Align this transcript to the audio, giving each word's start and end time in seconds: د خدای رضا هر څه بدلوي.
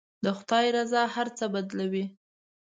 د 0.23 0.25
خدای 0.37 0.65
رضا 0.77 1.03
هر 1.15 1.27
څه 1.37 1.45
بدلوي. 1.53 2.05